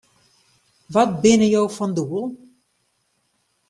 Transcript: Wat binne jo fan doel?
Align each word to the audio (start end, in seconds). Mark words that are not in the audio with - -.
Wat 0.93 1.11
binne 1.21 1.47
jo 1.53 1.63
fan 1.77 1.91
doel? 1.97 2.25